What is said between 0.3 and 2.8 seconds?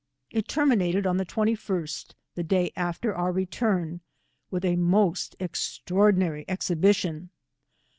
It termiuated oii the 2l8t, the day